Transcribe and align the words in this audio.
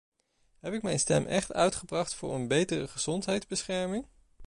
Heb 0.59 0.73
ik 0.73 0.81
mijn 0.81 0.99
stem 0.99 1.25
echt 1.25 1.53
uitgebracht 1.53 2.13
voor 2.13 2.33
een 2.35 2.47
betere 2.47 2.87
gezondheidsbescherming? 2.87 4.05